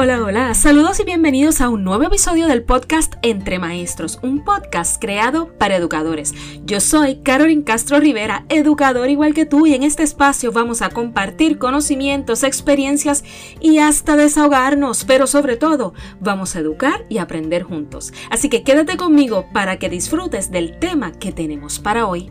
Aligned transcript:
Hola, 0.00 0.22
hola, 0.22 0.54
saludos 0.54 1.00
y 1.00 1.04
bienvenidos 1.04 1.60
a 1.60 1.68
un 1.68 1.82
nuevo 1.82 2.04
episodio 2.04 2.46
del 2.46 2.62
podcast 2.62 3.14
Entre 3.22 3.58
Maestros, 3.58 4.20
un 4.22 4.44
podcast 4.44 5.02
creado 5.02 5.48
para 5.58 5.74
educadores. 5.74 6.34
Yo 6.64 6.78
soy 6.78 7.16
Carolyn 7.16 7.62
Castro 7.62 7.98
Rivera, 7.98 8.44
educador 8.48 9.10
igual 9.10 9.34
que 9.34 9.44
tú, 9.44 9.66
y 9.66 9.74
en 9.74 9.82
este 9.82 10.04
espacio 10.04 10.52
vamos 10.52 10.82
a 10.82 10.90
compartir 10.90 11.58
conocimientos, 11.58 12.44
experiencias 12.44 13.24
y 13.58 13.78
hasta 13.78 14.14
desahogarnos, 14.14 15.04
pero 15.04 15.26
sobre 15.26 15.56
todo 15.56 15.94
vamos 16.20 16.54
a 16.54 16.60
educar 16.60 17.04
y 17.08 17.18
aprender 17.18 17.64
juntos. 17.64 18.12
Así 18.30 18.48
que 18.48 18.62
quédate 18.62 18.96
conmigo 18.96 19.46
para 19.52 19.80
que 19.80 19.88
disfrutes 19.88 20.52
del 20.52 20.78
tema 20.78 21.10
que 21.10 21.32
tenemos 21.32 21.80
para 21.80 22.06
hoy. 22.06 22.30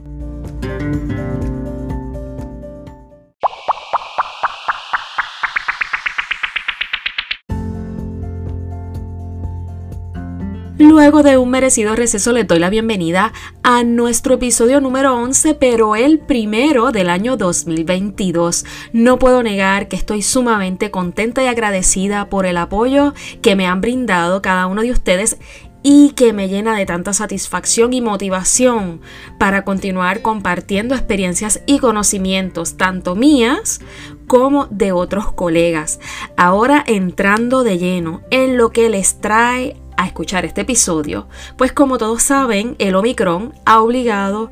Luego 10.79 11.23
de 11.23 11.37
un 11.37 11.49
merecido 11.49 11.95
receso 11.95 12.31
les 12.33 12.45
doy 12.45 12.59
la 12.59 12.69
bienvenida 12.69 13.33
a 13.63 13.83
nuestro 13.83 14.35
episodio 14.35 14.79
número 14.79 15.15
11, 15.15 15.55
pero 15.55 15.95
el 15.95 16.19
primero 16.19 16.91
del 16.91 17.09
año 17.09 17.35
2022. 17.35 18.63
No 18.93 19.17
puedo 19.17 19.41
negar 19.41 19.87
que 19.87 19.95
estoy 19.95 20.21
sumamente 20.21 20.91
contenta 20.91 21.43
y 21.43 21.47
agradecida 21.47 22.29
por 22.29 22.45
el 22.45 22.57
apoyo 22.57 23.15
que 23.41 23.55
me 23.55 23.65
han 23.65 23.81
brindado 23.81 24.43
cada 24.43 24.67
uno 24.67 24.83
de 24.83 24.91
ustedes 24.91 25.37
y 25.81 26.11
que 26.11 26.31
me 26.31 26.47
llena 26.47 26.75
de 26.77 26.85
tanta 26.85 27.11
satisfacción 27.11 27.93
y 27.93 28.01
motivación 28.01 29.01
para 29.39 29.63
continuar 29.63 30.21
compartiendo 30.21 30.93
experiencias 30.93 31.61
y 31.65 31.79
conocimientos, 31.79 32.77
tanto 32.77 33.15
mías 33.15 33.79
como 34.27 34.67
de 34.67 34.91
otros 34.91 35.31
colegas. 35.31 35.99
Ahora 36.35 36.83
entrando 36.85 37.63
de 37.63 37.79
lleno 37.79 38.21
en 38.29 38.57
lo 38.57 38.69
que 38.69 38.89
les 38.89 39.19
trae 39.21 39.75
a 39.97 40.05
escuchar 40.05 40.45
este 40.45 40.61
episodio, 40.61 41.27
pues 41.57 41.73
como 41.73 41.97
todos 41.97 42.23
saben, 42.23 42.75
el 42.79 42.95
Omicron 42.95 43.53
ha 43.65 43.81
obligado 43.81 44.51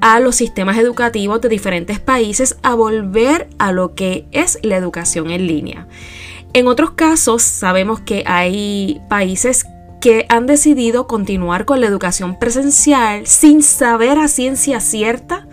a 0.00 0.20
los 0.20 0.36
sistemas 0.36 0.78
educativos 0.78 1.40
de 1.40 1.48
diferentes 1.48 2.00
países 2.00 2.56
a 2.62 2.74
volver 2.74 3.48
a 3.58 3.72
lo 3.72 3.94
que 3.94 4.26
es 4.32 4.58
la 4.62 4.76
educación 4.76 5.30
en 5.30 5.46
línea. 5.46 5.86
En 6.52 6.68
otros 6.68 6.92
casos, 6.92 7.42
sabemos 7.42 8.00
que 8.00 8.22
hay 8.26 9.00
países 9.08 9.66
que 10.00 10.26
han 10.28 10.46
decidido 10.46 11.06
continuar 11.06 11.64
con 11.64 11.80
la 11.80 11.86
educación 11.86 12.38
presencial 12.38 13.26
sin 13.26 13.62
saber 13.62 14.18
a 14.18 14.28
ciencia 14.28 14.80
cierta 14.80 15.48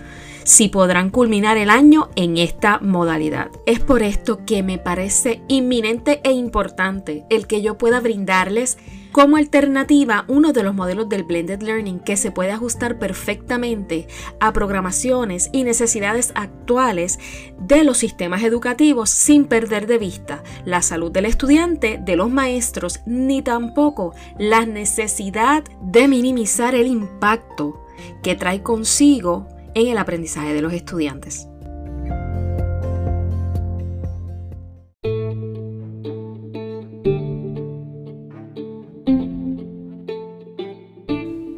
si 0.51 0.67
podrán 0.67 1.11
culminar 1.11 1.57
el 1.57 1.69
año 1.69 2.09
en 2.17 2.35
esta 2.35 2.79
modalidad. 2.79 3.51
Es 3.65 3.79
por 3.79 4.03
esto 4.03 4.43
que 4.45 4.63
me 4.63 4.77
parece 4.77 5.41
inminente 5.47 6.19
e 6.25 6.33
importante 6.33 7.23
el 7.29 7.47
que 7.47 7.61
yo 7.61 7.77
pueda 7.77 8.01
brindarles 8.01 8.77
como 9.13 9.37
alternativa 9.37 10.25
uno 10.27 10.51
de 10.51 10.63
los 10.63 10.75
modelos 10.75 11.07
del 11.07 11.23
blended 11.23 11.61
learning 11.61 12.01
que 12.01 12.17
se 12.17 12.31
puede 12.31 12.51
ajustar 12.51 12.99
perfectamente 12.99 14.09
a 14.41 14.51
programaciones 14.51 15.49
y 15.53 15.63
necesidades 15.63 16.33
actuales 16.35 17.17
de 17.57 17.85
los 17.85 17.97
sistemas 17.97 18.43
educativos 18.43 19.09
sin 19.09 19.45
perder 19.45 19.87
de 19.87 19.99
vista 19.99 20.43
la 20.65 20.81
salud 20.81 21.13
del 21.13 21.27
estudiante, 21.27 21.97
de 22.03 22.17
los 22.17 22.29
maestros, 22.29 22.99
ni 23.05 23.41
tampoco 23.41 24.13
la 24.37 24.65
necesidad 24.65 25.63
de 25.81 26.09
minimizar 26.09 26.75
el 26.75 26.87
impacto 26.87 27.85
que 28.21 28.35
trae 28.35 28.61
consigo 28.61 29.47
en 29.73 29.87
el 29.87 29.97
aprendizaje 29.97 30.53
de 30.53 30.61
los 30.61 30.73
estudiantes. 30.73 31.47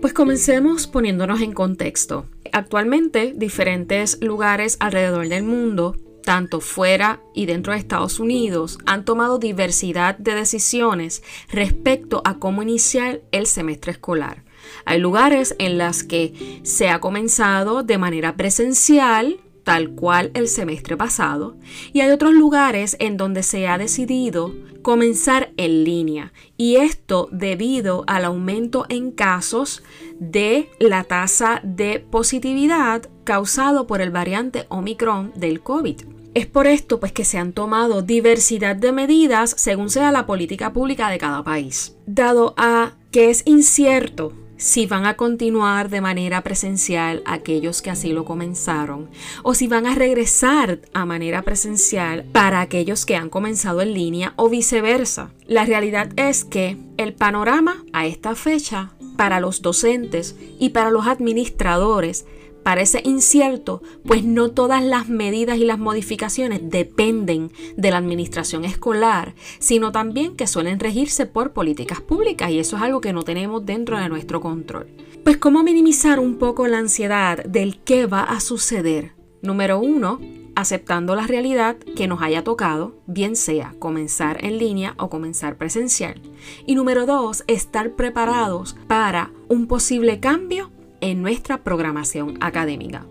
Pues 0.02 0.14
comencemos 0.14 0.86
poniéndonos 0.88 1.42
en 1.42 1.54
contexto. 1.54 2.28
Actualmente, 2.52 3.34
diferentes 3.36 4.20
lugares 4.22 4.78
alrededor 4.80 5.28
del 5.30 5.44
mundo, 5.44 5.96
tanto 6.24 6.60
fuera 6.60 7.22
y 7.34 7.46
dentro 7.46 7.74
de 7.74 7.80
Estados 7.80 8.20
Unidos, 8.20 8.78
han 8.86 9.06
tomado 9.06 9.40
diversidad 9.40 10.18
de 10.18 10.36
decisiones 10.36 11.24
respecto 11.50 12.22
a 12.26 12.38
cómo 12.38 12.62
iniciar 12.62 13.22
el 13.32 13.48
semestre 13.48 13.94
escolar. 13.94 14.44
Hay 14.86 15.00
lugares 15.00 15.56
en 15.60 15.78
los 15.78 16.04
que 16.04 16.62
se 16.64 16.90
ha 16.90 17.00
comenzado 17.00 17.84
de 17.84 17.98
manera 17.98 18.36
presencial, 18.36 19.40
tal 19.64 19.92
cual 19.92 20.32
el 20.34 20.48
semestre 20.48 20.98
pasado, 20.98 21.56
y 21.94 22.02
hay 22.02 22.12
otros 22.12 22.34
lugares 22.34 22.98
en 23.00 23.18
donde 23.18 23.44
se 23.44 23.68
ha 23.68 23.78
decidido 23.78 24.54
comenzar 24.82 25.52
en 25.58 25.84
línea, 25.86 26.34
y 26.58 26.76
esto 26.76 27.30
debido 27.32 28.04
al 28.06 28.26
aumento 28.26 28.86
en 28.90 29.12
casos 29.12 29.82
de 30.20 30.70
la 30.80 31.06
tasa 31.06 31.62
de 31.64 32.00
positividad 32.00 33.10
causado 33.24 33.88
por 33.88 34.02
el 34.02 34.12
variante 34.12 34.66
Omicron 34.70 35.32
del 35.36 35.62
COVID. 35.62 36.02
Es 36.34 36.48
por 36.48 36.68
esto 36.68 37.00
pues 37.00 37.12
que 37.12 37.26
se 37.26 37.38
han 37.38 37.54
tomado 37.54 38.02
diversidad 38.02 38.76
de 38.76 38.92
medidas 38.92 39.54
según 39.56 39.90
sea 39.90 40.12
la 40.12 40.26
política 40.26 40.74
pública 40.74 41.10
de 41.10 41.20
cada 41.20 41.44
país. 41.44 41.96
Dado 42.08 42.56
a 42.58 42.94
que 43.12 43.30
es 43.30 43.44
incierto 43.46 44.34
si 44.58 44.86
van 44.86 45.06
a 45.06 45.16
continuar 45.16 45.90
de 45.90 46.02
manera 46.02 46.42
presencial 46.42 47.22
aquellos 47.26 47.82
que 47.82 47.90
así 47.90 48.14
lo 48.14 48.26
comenzaron 48.26 49.10
o 49.44 49.54
si 49.54 49.68
van 49.68 49.86
a 49.86 49.96
regresar 49.96 50.80
a 50.94 51.06
manera 51.06 51.42
presencial 51.42 52.26
para 52.32 52.62
aquellos 52.62 53.06
que 53.06 53.16
han 53.16 53.30
comenzado 53.30 53.82
en 53.82 53.94
línea 53.94 54.34
o 54.36 54.50
viceversa. 54.50 55.32
La 55.48 55.66
realidad 55.66 56.10
es 56.16 56.46
que 56.46 56.78
el 56.98 57.14
panorama 57.14 57.84
a 57.94 58.06
esta 58.06 58.36
fecha 58.36 58.94
para 59.18 59.40
los 59.40 59.62
docentes 59.62 60.36
y 60.60 60.70
para 60.70 60.92
los 60.92 61.08
administradores 61.08 62.26
parece 62.64 63.02
incierto, 63.04 63.82
pues 64.06 64.24
no 64.24 64.52
todas 64.52 64.84
las 64.84 65.10
medidas 65.10 65.58
y 65.58 65.66
las 65.66 65.80
modificaciones 65.80 66.62
dependen 66.64 67.52
de 67.78 67.92
la 67.92 67.98
administración 67.98 68.66
escolar, 68.66 69.36
sino 69.60 69.92
también 69.92 70.36
que 70.36 70.48
suelen 70.48 70.80
regirse 70.80 71.26
por 71.26 71.54
políticas 71.54 72.02
públicas 72.02 72.50
y 72.50 72.60
eso 72.60 72.78
es 72.78 72.82
algo 72.82 73.02
que 73.02 73.14
no 73.14 73.24
tenemos 73.24 73.66
dentro 73.66 74.00
de 74.00 74.10
nuestro 74.10 74.42
control. 74.42 74.88
Pues 75.24 75.38
cómo 75.38 75.64
minimizar 75.64 76.20
un 76.20 76.38
poco 76.38 76.68
la 76.68 76.80
ansiedad 76.80 77.44
del 77.46 77.80
qué 77.80 78.06
va 78.06 78.24
a 78.24 78.40
suceder. 78.40 79.14
Número 79.42 79.80
uno, 79.80 80.20
aceptando 80.56 81.16
la 81.16 81.28
realidad 81.28 81.78
que 81.78 82.08
nos 82.08 82.22
haya 82.22 82.44
tocado, 82.44 82.96
bien 83.08 83.36
sea 83.36 83.76
comenzar 83.80 84.44
en 84.44 84.58
línea 84.58 84.96
o 84.98 85.10
comenzar 85.10 85.58
presencial. 85.58 86.22
Y 86.66 86.76
número 86.76 87.06
dos, 87.06 87.44
estar 87.48 87.92
preparados 87.92 88.76
para 88.88 89.32
un 89.50 89.68
posible 89.68 90.20
cambio 90.20 90.72
en 91.04 91.22
nuestra 91.22 91.64
programación 91.64 92.38
académica. 92.40 93.06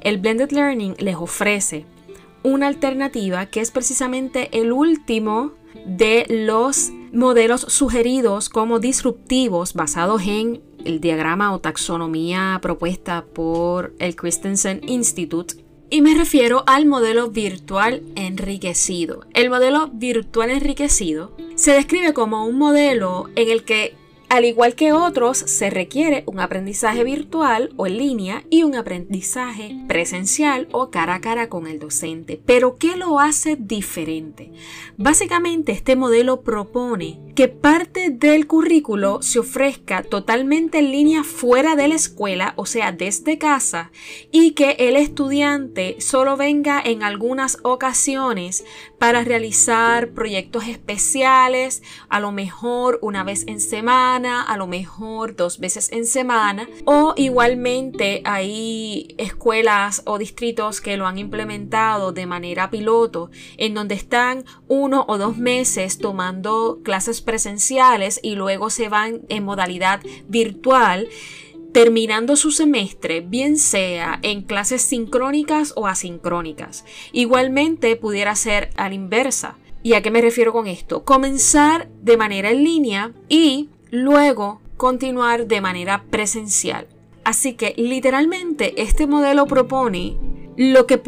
El 0.00 0.18
Blended 0.18 0.50
Learning 0.50 0.94
les 0.98 1.16
ofrece 1.16 1.84
una 2.42 2.66
alternativa 2.66 3.46
que 3.46 3.60
es 3.60 3.70
precisamente 3.70 4.48
el 4.58 4.72
último 4.72 5.52
de 5.86 6.26
los 6.28 6.90
modelos 7.12 7.62
sugeridos 7.62 8.48
como 8.48 8.80
disruptivos 8.80 9.74
basados 9.74 10.22
en 10.26 10.62
el 10.84 11.00
diagrama 11.00 11.52
o 11.52 11.60
taxonomía 11.60 12.58
propuesta 12.62 13.24
por 13.24 13.94
el 13.98 14.16
Christensen 14.16 14.80
Institute. 14.86 15.56
Y 15.90 16.00
me 16.00 16.14
refiero 16.14 16.64
al 16.66 16.86
modelo 16.86 17.30
virtual 17.30 18.02
enriquecido. 18.16 19.20
El 19.32 19.50
modelo 19.50 19.90
virtual 19.92 20.50
enriquecido 20.50 21.36
se 21.56 21.72
describe 21.72 22.14
como 22.14 22.46
un 22.46 22.58
modelo 22.58 23.28
en 23.36 23.50
el 23.50 23.64
que 23.64 23.94
al 24.34 24.44
igual 24.44 24.74
que 24.74 24.92
otros, 24.92 25.38
se 25.38 25.70
requiere 25.70 26.24
un 26.26 26.40
aprendizaje 26.40 27.04
virtual 27.04 27.72
o 27.76 27.86
en 27.86 27.98
línea 27.98 28.44
y 28.50 28.64
un 28.64 28.74
aprendizaje 28.74 29.76
presencial 29.86 30.68
o 30.72 30.90
cara 30.90 31.14
a 31.14 31.20
cara 31.20 31.48
con 31.48 31.66
el 31.66 31.78
docente. 31.78 32.40
Pero 32.44 32.76
¿qué 32.76 32.96
lo 32.96 33.20
hace 33.20 33.56
diferente? 33.56 34.50
Básicamente 34.96 35.72
este 35.72 35.94
modelo 35.96 36.42
propone 36.42 37.32
que 37.34 37.48
parte 37.48 38.10
del 38.10 38.46
currículo 38.46 39.20
se 39.20 39.40
ofrezca 39.40 40.02
totalmente 40.02 40.78
en 40.78 40.92
línea 40.92 41.24
fuera 41.24 41.74
de 41.74 41.88
la 41.88 41.96
escuela, 41.96 42.54
o 42.56 42.64
sea, 42.64 42.92
desde 42.92 43.38
casa, 43.38 43.90
y 44.30 44.52
que 44.52 44.76
el 44.78 44.94
estudiante 44.94 46.00
solo 46.00 46.36
venga 46.36 46.80
en 46.80 47.02
algunas 47.02 47.58
ocasiones 47.62 48.64
para 48.98 49.24
realizar 49.24 50.10
proyectos 50.10 50.68
especiales, 50.68 51.82
a 52.08 52.20
lo 52.20 52.30
mejor 52.30 52.98
una 53.02 53.24
vez 53.24 53.44
en 53.48 53.60
semana, 53.60 54.42
a 54.42 54.56
lo 54.56 54.66
mejor 54.66 55.34
dos 55.34 55.58
veces 55.58 55.90
en 55.92 56.06
semana, 56.06 56.68
o 56.84 57.14
igualmente 57.16 58.22
hay 58.24 59.14
escuelas 59.18 60.02
o 60.06 60.18
distritos 60.18 60.80
que 60.80 60.96
lo 60.96 61.06
han 61.06 61.18
implementado 61.18 62.12
de 62.12 62.26
manera 62.26 62.70
piloto, 62.70 63.30
en 63.56 63.74
donde 63.74 63.96
están 63.96 64.44
uno 64.68 65.04
o 65.08 65.18
dos 65.18 65.36
meses 65.36 65.98
tomando 65.98 66.80
clases 66.84 67.23
presenciales 67.24 68.20
y 68.22 68.36
luego 68.36 68.70
se 68.70 68.88
van 68.88 69.22
en 69.28 69.44
modalidad 69.44 70.00
virtual 70.28 71.08
terminando 71.74 72.36
su 72.36 72.52
semestre, 72.52 73.20
bien 73.20 73.58
sea 73.58 74.20
en 74.22 74.42
clases 74.42 74.80
sincrónicas 74.82 75.72
o 75.74 75.88
asincrónicas. 75.88 76.84
Igualmente 77.10 77.96
pudiera 77.96 78.36
ser 78.36 78.70
a 78.76 78.88
la 78.88 78.94
inversa. 78.94 79.56
¿Y 79.82 79.94
a 79.94 80.00
qué 80.00 80.12
me 80.12 80.20
refiero 80.20 80.52
con 80.52 80.68
esto? 80.68 81.04
Comenzar 81.04 81.88
de 82.00 82.16
manera 82.16 82.50
en 82.52 82.62
línea 82.62 83.12
y 83.28 83.70
luego 83.90 84.60
continuar 84.76 85.48
de 85.48 85.60
manera 85.60 86.04
presencial. 86.10 86.86
Así 87.24 87.54
que 87.54 87.74
literalmente 87.76 88.80
este 88.80 89.08
modelo 89.08 89.46
propone 89.46 90.16
lo 90.56 90.86
que 90.86 90.98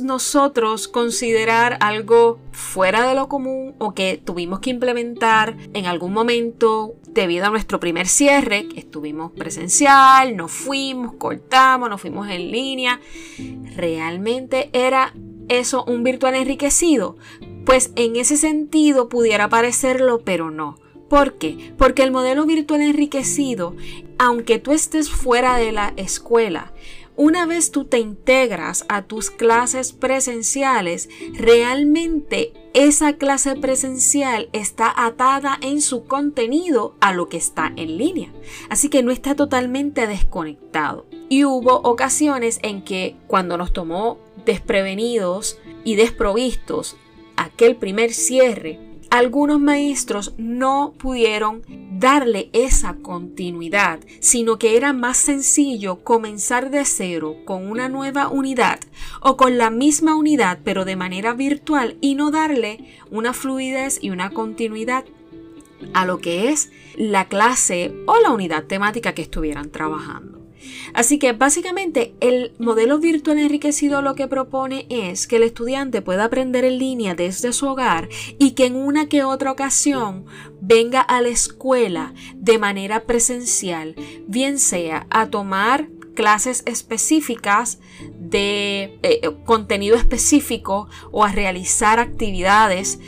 nosotros 0.00 0.88
considerar 0.88 1.78
algo 1.80 2.38
fuera 2.52 3.06
de 3.06 3.14
lo 3.14 3.28
común 3.28 3.74
o 3.78 3.94
que 3.94 4.20
tuvimos 4.22 4.60
que 4.60 4.70
implementar 4.70 5.56
en 5.72 5.86
algún 5.86 6.12
momento 6.12 6.94
debido 7.08 7.46
a 7.46 7.50
nuestro 7.50 7.80
primer 7.80 8.06
cierre, 8.06 8.68
que 8.68 8.80
estuvimos 8.80 9.32
presencial, 9.32 10.36
nos 10.36 10.52
fuimos, 10.52 11.14
cortamos, 11.14 11.88
nos 11.88 12.00
fuimos 12.00 12.28
en 12.28 12.50
línea. 12.50 13.00
¿Realmente 13.76 14.70
era 14.72 15.14
eso 15.48 15.84
un 15.84 16.02
virtual 16.02 16.34
enriquecido? 16.34 17.16
Pues 17.64 17.92
en 17.96 18.16
ese 18.16 18.36
sentido 18.36 19.08
pudiera 19.08 19.48
parecerlo, 19.48 20.20
pero 20.24 20.50
no. 20.50 20.76
¿Por 21.08 21.34
qué? 21.34 21.72
Porque 21.78 22.02
el 22.02 22.10
modelo 22.10 22.44
virtual 22.46 22.82
enriquecido, 22.82 23.76
aunque 24.18 24.58
tú 24.58 24.72
estés 24.72 25.10
fuera 25.10 25.56
de 25.56 25.70
la 25.70 25.92
escuela, 25.96 26.72
una 27.16 27.46
vez 27.46 27.70
tú 27.70 27.84
te 27.84 27.98
integras 27.98 28.84
a 28.88 29.02
tus 29.02 29.30
clases 29.30 29.92
presenciales, 29.92 31.08
realmente 31.32 32.52
esa 32.74 33.12
clase 33.12 33.54
presencial 33.54 34.48
está 34.52 34.92
atada 34.96 35.58
en 35.62 35.80
su 35.80 36.04
contenido 36.04 36.96
a 37.00 37.12
lo 37.12 37.28
que 37.28 37.36
está 37.36 37.72
en 37.76 37.98
línea. 37.98 38.32
Así 38.68 38.88
que 38.88 39.04
no 39.04 39.12
está 39.12 39.36
totalmente 39.36 40.08
desconectado. 40.08 41.06
Y 41.28 41.44
hubo 41.44 41.76
ocasiones 41.82 42.58
en 42.62 42.82
que 42.82 43.16
cuando 43.28 43.56
nos 43.56 43.72
tomó 43.72 44.18
desprevenidos 44.44 45.58
y 45.84 45.94
desprovistos 45.94 46.96
aquel 47.36 47.76
primer 47.76 48.12
cierre, 48.12 48.80
algunos 49.10 49.60
maestros 49.60 50.34
no 50.36 50.94
pudieron 50.98 51.62
darle 51.98 52.50
esa 52.52 52.96
continuidad, 52.96 54.00
sino 54.20 54.58
que 54.58 54.76
era 54.76 54.92
más 54.92 55.16
sencillo 55.16 56.02
comenzar 56.02 56.70
de 56.70 56.84
cero 56.84 57.36
con 57.44 57.70
una 57.70 57.88
nueva 57.88 58.28
unidad 58.28 58.80
o 59.20 59.36
con 59.36 59.58
la 59.58 59.70
misma 59.70 60.16
unidad 60.16 60.58
pero 60.64 60.84
de 60.84 60.96
manera 60.96 61.34
virtual 61.34 61.96
y 62.00 62.14
no 62.14 62.30
darle 62.30 62.98
una 63.10 63.32
fluidez 63.32 63.98
y 64.02 64.10
una 64.10 64.30
continuidad 64.30 65.04
a 65.92 66.06
lo 66.06 66.18
que 66.18 66.50
es 66.50 66.70
la 66.96 67.28
clase 67.28 67.94
o 68.06 68.18
la 68.20 68.30
unidad 68.30 68.64
temática 68.64 69.12
que 69.14 69.22
estuvieran 69.22 69.70
trabajando. 69.70 70.33
Así 70.92 71.18
que 71.18 71.32
básicamente 71.32 72.14
el 72.20 72.52
modelo 72.58 72.98
virtual 72.98 73.38
enriquecido 73.38 74.02
lo 74.02 74.14
que 74.14 74.28
propone 74.28 74.86
es 74.88 75.26
que 75.26 75.36
el 75.36 75.42
estudiante 75.42 76.02
pueda 76.02 76.24
aprender 76.24 76.64
en 76.64 76.78
línea 76.78 77.14
desde 77.14 77.52
su 77.52 77.66
hogar 77.66 78.08
y 78.38 78.52
que 78.52 78.66
en 78.66 78.76
una 78.76 79.08
que 79.08 79.24
otra 79.24 79.52
ocasión 79.52 80.26
venga 80.60 81.00
a 81.00 81.20
la 81.20 81.28
escuela 81.28 82.14
de 82.34 82.58
manera 82.58 83.04
presencial, 83.04 83.94
bien 84.26 84.58
sea 84.58 85.06
a 85.10 85.26
tomar 85.26 85.88
clases 86.14 86.62
específicas 86.66 87.80
de 88.18 88.98
eh, 89.02 89.30
contenido 89.44 89.96
específico 89.96 90.88
o 91.10 91.24
a 91.24 91.32
realizar 91.32 91.98
actividades 91.98 93.00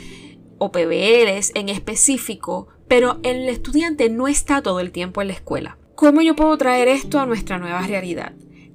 o 0.59 0.71
PBLs 0.71 1.51
en 1.55 1.69
específico, 1.69 2.67
pero 2.87 3.19
el 3.23 3.47
estudiante 3.49 4.09
no 4.09 4.27
está 4.27 4.61
todo 4.61 4.79
el 4.79 4.91
tiempo 4.91 5.21
en 5.21 5.29
la 5.29 5.33
escuela. 5.33 5.76
¿Cómo 5.97 6.21
yo 6.21 6.35
puedo 6.35 6.55
traer 6.59 6.89
esto 6.89 7.19
a 7.19 7.25
nuestra 7.25 7.57
nueva 7.57 7.81
realidad? 7.81 8.33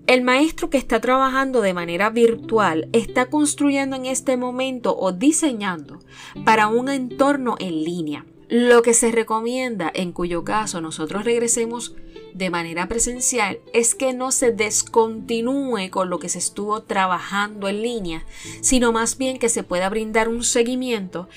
El 0.08 0.24
maestro 0.24 0.70
que 0.70 0.76
está 0.76 1.00
trabajando 1.00 1.60
de 1.60 1.72
manera 1.72 2.10
virtual 2.10 2.88
está 2.92 3.26
construyendo 3.26 3.94
en 3.94 4.06
este 4.06 4.36
momento 4.36 4.96
o 4.98 5.12
diseñando 5.12 6.00
para 6.44 6.66
un 6.66 6.88
entorno 6.88 7.54
en 7.60 7.84
línea. 7.84 8.26
Lo 8.48 8.82
que 8.82 8.92
se 8.92 9.12
recomienda, 9.12 9.88
en 9.94 10.10
cuyo 10.10 10.42
caso 10.42 10.80
nosotros 10.80 11.24
regresemos 11.24 11.94
de 12.34 12.50
manera 12.50 12.88
presencial 12.88 13.58
es 13.72 13.94
que 13.94 14.12
no 14.12 14.32
se 14.32 14.52
descontinúe 14.52 15.90
con 15.90 16.10
lo 16.10 16.18
que 16.18 16.28
se 16.28 16.38
estuvo 16.38 16.82
trabajando 16.82 17.68
en 17.68 17.82
línea, 17.82 18.24
sino 18.60 18.92
más 18.92 19.18
bien 19.18 19.38
que 19.38 19.48
se 19.48 19.62
pueda 19.62 19.88
brindar 19.88 20.28
un 20.28 20.44
seguimiento 20.44 21.28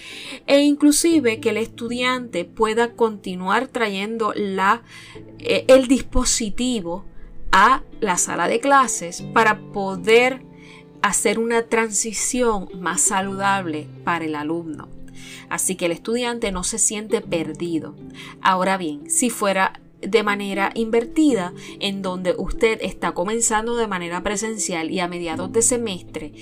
e 0.48 0.62
inclusive 0.62 1.40
que 1.40 1.50
el 1.50 1.58
estudiante 1.58 2.46
pueda 2.46 2.94
continuar 2.94 3.68
trayendo 3.68 4.34
la, 4.36 4.84
eh, 5.40 5.66
el 5.68 5.88
dispositivo 5.88 7.06
a 7.52 7.84
la 8.00 8.18
sala 8.18 8.48
de 8.48 8.60
clases 8.60 9.22
para 9.34 9.60
poder 9.72 10.42
hacer 11.02 11.40
una 11.40 11.64
transición 11.64 12.68
más 12.80 13.02
saludable 13.02 13.88
para 14.04 14.26
el 14.26 14.36
alumno. 14.36 14.90
Así 15.50 15.76
que 15.76 15.86
el 15.86 15.92
estudiante 15.92 16.52
no 16.52 16.64
se 16.64 16.80
siente 16.80 17.22
perdido. 17.22 17.96
Ahora 18.42 18.78
bien, 18.78 19.10
si 19.10 19.30
fuera 19.30 19.80
de 20.08 20.24
manera 20.24 20.72
invertida, 20.76 21.54
en 21.80 22.02
donde 22.02 22.36
usted 22.38 22.80
está 22.82 23.14
comenzando 23.14 23.76
de 23.76 23.88
manera 23.88 24.24
presencial 24.24 24.92
y 24.92 25.00
a 25.00 25.08
mediados 25.08 25.52
de 25.52 25.62
semestre 25.62 26.34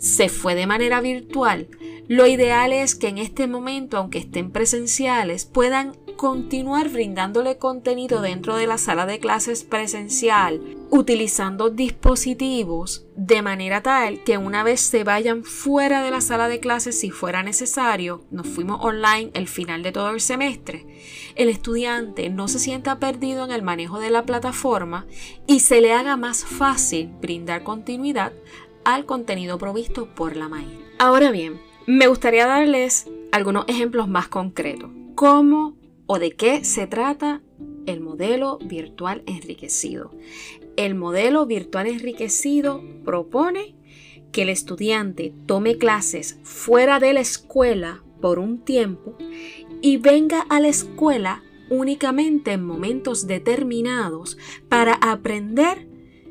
se 0.00 0.30
fue 0.30 0.54
de 0.54 0.66
manera 0.66 1.02
virtual, 1.02 1.68
lo 2.08 2.26
ideal 2.26 2.72
es 2.72 2.94
que 2.94 3.08
en 3.08 3.18
este 3.18 3.46
momento, 3.46 3.98
aunque 3.98 4.18
estén 4.18 4.50
presenciales, 4.50 5.44
puedan 5.44 5.92
continuar 6.20 6.90
brindándole 6.90 7.56
contenido 7.56 8.20
dentro 8.20 8.54
de 8.56 8.66
la 8.66 8.76
sala 8.76 9.06
de 9.06 9.20
clases 9.20 9.64
presencial, 9.64 10.60
utilizando 10.90 11.70
dispositivos 11.70 13.06
de 13.16 13.40
manera 13.40 13.82
tal 13.82 14.22
que 14.22 14.36
una 14.36 14.62
vez 14.62 14.82
se 14.82 15.02
vayan 15.02 15.44
fuera 15.44 16.02
de 16.02 16.10
la 16.10 16.20
sala 16.20 16.50
de 16.50 16.60
clases, 16.60 17.00
si 17.00 17.10
fuera 17.10 17.42
necesario, 17.42 18.22
nos 18.30 18.46
fuimos 18.46 18.84
online 18.84 19.30
el 19.32 19.48
final 19.48 19.82
de 19.82 19.92
todo 19.92 20.10
el 20.10 20.20
semestre, 20.20 20.84
el 21.36 21.48
estudiante 21.48 22.28
no 22.28 22.48
se 22.48 22.58
sienta 22.58 22.98
perdido 22.98 23.46
en 23.46 23.52
el 23.52 23.62
manejo 23.62 23.98
de 23.98 24.10
la 24.10 24.26
plataforma 24.26 25.06
y 25.46 25.60
se 25.60 25.80
le 25.80 25.94
haga 25.94 26.18
más 26.18 26.44
fácil 26.44 27.08
brindar 27.22 27.62
continuidad 27.62 28.34
al 28.84 29.06
contenido 29.06 29.56
provisto 29.56 30.14
por 30.14 30.36
la 30.36 30.50
maestra. 30.50 30.84
Ahora 30.98 31.30
bien, 31.30 31.58
me 31.86 32.08
gustaría 32.08 32.46
darles 32.46 33.08
algunos 33.32 33.64
ejemplos 33.68 34.06
más 34.06 34.28
concretos. 34.28 34.90
¿Cómo 35.14 35.79
o 36.12 36.18
de 36.18 36.32
qué 36.32 36.64
se 36.64 36.88
trata 36.88 37.40
el 37.86 38.00
modelo 38.00 38.58
virtual 38.58 39.22
enriquecido? 39.26 40.10
El 40.74 40.96
modelo 40.96 41.46
virtual 41.46 41.86
enriquecido 41.86 42.82
propone 43.04 43.76
que 44.32 44.42
el 44.42 44.48
estudiante 44.48 45.32
tome 45.46 45.78
clases 45.78 46.40
fuera 46.42 46.98
de 46.98 47.12
la 47.12 47.20
escuela 47.20 48.02
por 48.20 48.40
un 48.40 48.64
tiempo 48.64 49.16
y 49.82 49.98
venga 49.98 50.40
a 50.48 50.58
la 50.58 50.66
escuela 50.66 51.44
únicamente 51.68 52.50
en 52.50 52.64
momentos 52.64 53.28
determinados 53.28 54.36
para 54.68 54.94
aprender 54.94 55.86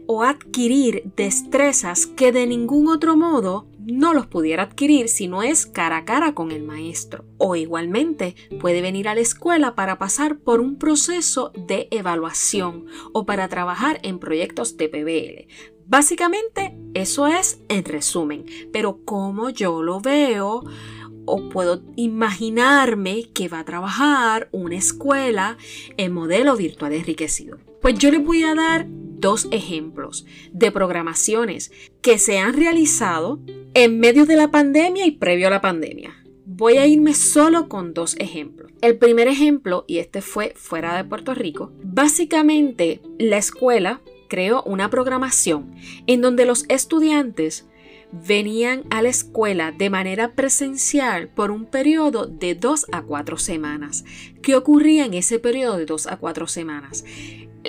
o 0.07 0.23
adquirir 0.23 1.09
destrezas 1.15 2.05
que 2.05 2.33
de 2.33 2.47
ningún 2.47 2.89
otro 2.89 3.15
modo 3.15 3.68
no 3.91 4.13
los 4.13 4.27
pudiera 4.27 4.63
adquirir 4.63 5.09
si 5.09 5.27
no 5.27 5.43
es 5.43 5.65
cara 5.65 5.97
a 5.97 6.05
cara 6.05 6.33
con 6.33 6.51
el 6.51 6.63
maestro. 6.63 7.25
O 7.37 7.55
igualmente 7.55 8.35
puede 8.59 8.81
venir 8.81 9.07
a 9.07 9.15
la 9.15 9.21
escuela 9.21 9.75
para 9.75 9.97
pasar 9.97 10.39
por 10.39 10.59
un 10.59 10.77
proceso 10.77 11.51
de 11.55 11.87
evaluación 11.91 12.85
o 13.13 13.25
para 13.25 13.47
trabajar 13.47 13.99
en 14.03 14.19
proyectos 14.19 14.77
de 14.77 14.89
PBL. 14.89 15.47
Básicamente 15.85 16.77
eso 16.93 17.27
es 17.27 17.61
en 17.67 17.83
resumen, 17.83 18.45
pero 18.71 19.03
como 19.05 19.49
yo 19.49 19.81
lo 19.81 19.99
veo, 19.99 20.63
o 21.25 21.49
puedo 21.49 21.83
imaginarme 21.95 23.29
que 23.33 23.47
va 23.47 23.59
a 23.59 23.65
trabajar 23.65 24.49
una 24.51 24.75
escuela 24.75 25.57
en 25.97 26.13
modelo 26.13 26.55
virtual 26.55 26.93
enriquecido. 26.93 27.57
Pues 27.81 27.95
yo 27.97 28.11
les 28.11 28.23
voy 28.23 28.43
a 28.43 28.55
dar 28.55 28.87
dos 29.19 29.47
ejemplos 29.51 30.25
de 30.51 30.71
programaciones 30.71 31.71
que 32.01 32.17
se 32.17 32.39
han 32.39 32.53
realizado 32.53 33.39
en 33.73 33.99
medio 33.99 34.25
de 34.25 34.35
la 34.35 34.51
pandemia 34.51 35.05
y 35.05 35.11
previo 35.11 35.47
a 35.47 35.51
la 35.51 35.61
pandemia. 35.61 36.15
Voy 36.45 36.77
a 36.77 36.87
irme 36.87 37.13
solo 37.13 37.69
con 37.69 37.93
dos 37.93 38.15
ejemplos. 38.19 38.71
El 38.81 38.97
primer 38.97 39.27
ejemplo, 39.27 39.85
y 39.87 39.99
este 39.99 40.21
fue 40.21 40.53
fuera 40.55 40.97
de 40.97 41.03
Puerto 41.03 41.33
Rico, 41.33 41.71
básicamente 41.83 43.01
la 43.17 43.37
escuela 43.37 44.01
creó 44.27 44.63
una 44.63 44.89
programación 44.89 45.75
en 46.07 46.21
donde 46.21 46.45
los 46.45 46.65
estudiantes 46.69 47.65
venían 48.11 48.83
a 48.89 49.01
la 49.01 49.09
escuela 49.09 49.71
de 49.71 49.89
manera 49.89 50.33
presencial 50.33 51.29
por 51.29 51.51
un 51.51 51.65
periodo 51.65 52.25
de 52.25 52.55
dos 52.55 52.87
a 52.91 53.03
cuatro 53.03 53.37
semanas. 53.37 54.03
¿Qué 54.41 54.55
ocurría 54.55 55.05
en 55.05 55.13
ese 55.13 55.39
periodo 55.39 55.77
de 55.77 55.85
dos 55.85 56.07
a 56.07 56.17
cuatro 56.17 56.47
semanas? 56.47 57.05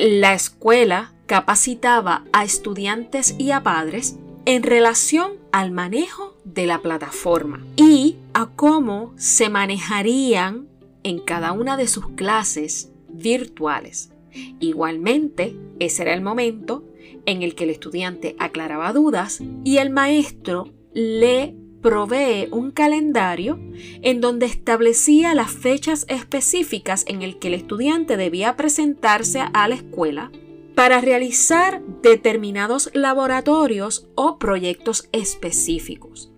La 0.02 0.32
escuela 0.32 1.12
capacitaba 1.26 2.24
a 2.32 2.42
estudiantes 2.42 3.34
y 3.36 3.50
a 3.50 3.62
padres 3.62 4.16
en 4.46 4.62
relación 4.62 5.32
al 5.52 5.72
manejo 5.72 6.38
de 6.44 6.64
la 6.64 6.80
plataforma 6.80 7.66
y 7.76 8.16
a 8.32 8.46
cómo 8.46 9.12
se 9.18 9.50
manejarían 9.50 10.68
en 11.02 11.18
cada 11.18 11.52
una 11.52 11.76
de 11.76 11.86
sus 11.86 12.08
clases 12.12 12.90
virtuales. 13.10 14.10
Igualmente, 14.58 15.54
ese 15.80 16.00
era 16.00 16.14
el 16.14 16.22
momento 16.22 16.82
en 17.26 17.42
el 17.42 17.54
que 17.54 17.64
el 17.64 17.70
estudiante 17.70 18.36
aclaraba 18.38 18.94
dudas 18.94 19.42
y 19.64 19.76
el 19.76 19.90
maestro 19.90 20.72
le 20.94 21.54
provee 21.80 22.48
un 22.50 22.70
calendario 22.70 23.58
en 24.02 24.20
donde 24.20 24.46
establecía 24.46 25.34
las 25.34 25.50
fechas 25.50 26.04
específicas 26.08 27.04
en 27.06 27.22
el 27.22 27.38
que 27.38 27.48
el 27.48 27.54
estudiante 27.54 28.16
debía 28.16 28.56
presentarse 28.56 29.40
a 29.40 29.68
la 29.68 29.74
escuela 29.74 30.30
para 30.74 31.00
realizar 31.00 31.82
determinados 32.02 32.90
laboratorios 32.94 34.08
o 34.14 34.38
proyectos 34.38 35.08
específicos. 35.12 36.32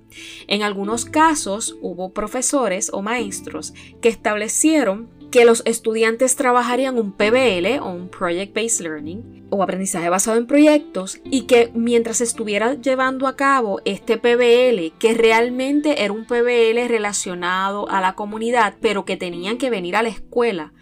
En 0.46 0.62
algunos 0.62 1.04
casos 1.04 1.76
hubo 1.80 2.12
profesores 2.12 2.90
o 2.92 3.02
maestros 3.02 3.72
que 4.00 4.08
establecieron 4.08 5.08
que 5.32 5.46
los 5.46 5.62
estudiantes 5.64 6.36
trabajarían 6.36 6.98
un 6.98 7.12
PBL 7.12 7.80
o 7.80 7.88
un 7.88 8.10
Project 8.10 8.54
Based 8.54 8.82
Learning 8.82 9.46
o 9.48 9.62
aprendizaje 9.62 10.10
basado 10.10 10.36
en 10.36 10.46
proyectos 10.46 11.20
y 11.24 11.42
que 11.42 11.70
mientras 11.74 12.20
estuviera 12.20 12.74
llevando 12.74 13.26
a 13.26 13.34
cabo 13.34 13.80
este 13.86 14.18
PBL, 14.18 14.92
que 14.98 15.14
realmente 15.14 16.04
era 16.04 16.12
un 16.12 16.26
PBL 16.26 16.86
relacionado 16.86 17.88
a 17.88 18.02
la 18.02 18.14
comunidad, 18.14 18.74
pero 18.82 19.06
que 19.06 19.16
tenían 19.16 19.56
que 19.56 19.70
venir 19.70 19.96
a 19.96 20.02
la 20.02 20.10
escuela 20.10 20.74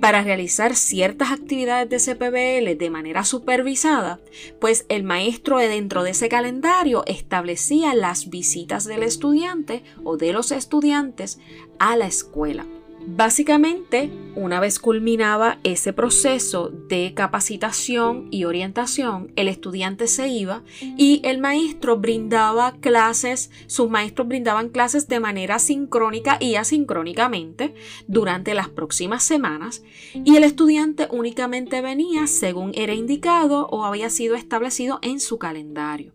para 0.00 0.22
realizar 0.22 0.76
ciertas 0.76 1.32
actividades 1.32 1.88
de 1.88 1.96
ese 1.96 2.14
PBL 2.14 2.76
de 2.76 2.90
manera 2.90 3.24
supervisada, 3.24 4.20
pues 4.60 4.84
el 4.90 5.02
maestro 5.02 5.56
dentro 5.56 6.02
de 6.02 6.10
ese 6.10 6.28
calendario 6.28 7.04
establecía 7.06 7.94
las 7.94 8.28
visitas 8.28 8.84
del 8.84 9.02
estudiante 9.02 9.82
o 10.04 10.18
de 10.18 10.34
los 10.34 10.52
estudiantes 10.52 11.38
a 11.78 11.96
la 11.96 12.06
escuela. 12.06 12.66
Básicamente, 13.10 14.10
una 14.34 14.60
vez 14.60 14.78
culminaba 14.78 15.58
ese 15.64 15.94
proceso 15.94 16.68
de 16.68 17.14
capacitación 17.14 18.28
y 18.30 18.44
orientación, 18.44 19.32
el 19.34 19.48
estudiante 19.48 20.06
se 20.06 20.28
iba 20.28 20.62
y 20.80 21.22
el 21.24 21.38
maestro 21.38 21.96
brindaba 21.96 22.72
clases, 22.80 23.50
sus 23.66 23.88
maestros 23.88 24.28
brindaban 24.28 24.68
clases 24.68 25.08
de 25.08 25.20
manera 25.20 25.58
sincrónica 25.58 26.36
y 26.38 26.56
asincrónicamente 26.56 27.74
durante 28.06 28.52
las 28.52 28.68
próximas 28.68 29.22
semanas 29.22 29.82
y 30.12 30.36
el 30.36 30.44
estudiante 30.44 31.08
únicamente 31.10 31.80
venía 31.80 32.26
según 32.26 32.72
era 32.74 32.92
indicado 32.92 33.68
o 33.68 33.86
había 33.86 34.10
sido 34.10 34.36
establecido 34.36 34.98
en 35.00 35.18
su 35.18 35.38
calendario. 35.38 36.12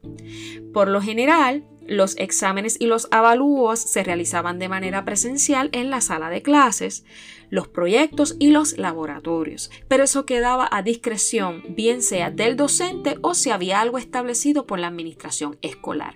Por 0.72 0.90
lo 0.90 1.02
general, 1.02 1.66
los 1.88 2.16
exámenes 2.18 2.78
y 2.80 2.88
los 2.88 3.08
avalúos 3.12 3.80
se 3.80 4.04
realizaban 4.04 4.60
de 4.60 4.70
manera 4.70 5.06
presencial 5.06 5.70
en 5.74 5.90
la 5.90 6.02
sala 6.02 6.30
de 6.30 6.42
clases, 6.42 7.06
los 7.50 7.68
proyectos 7.68 8.36
y 8.40 8.50
los 8.50 8.78
laboratorios, 8.78 9.70
pero 9.88 10.04
eso 10.04 10.26
quedaba 10.26 10.68
a 10.72 10.82
discreción, 10.82 11.64
bien 11.70 12.02
sea 12.02 12.32
del 12.32 12.56
docente 12.56 13.18
o 13.22 13.36
si 13.36 13.52
había 13.52 13.82
algo 13.82 13.98
establecido 13.98 14.66
por 14.66 14.80
la 14.80 14.88
administración 14.88 15.58
escolar. 15.62 16.16